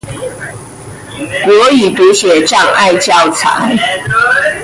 [1.45, 3.77] 國語讀寫障礙教材